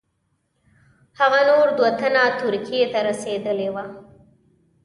[1.19, 3.85] هغه نور دوه تنه ترکیې ته رسېدلي وه.